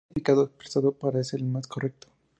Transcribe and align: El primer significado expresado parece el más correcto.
El 0.09 0.13
primer 0.15 0.15
significado 0.23 0.43
expresado 0.45 0.91
parece 0.93 1.37
el 1.37 1.43
más 1.43 1.67
correcto. 1.67 2.07